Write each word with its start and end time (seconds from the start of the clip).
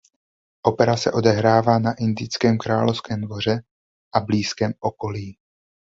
Opera 0.61 0.97
se 0.97 1.11
odehrává 1.11 1.79
na 1.79 1.93
indickém 1.93 2.57
královském 2.57 3.21
dvoře 3.21 3.63
a 4.13 4.19
blízkém 4.19 4.71
okolí. 4.79 5.37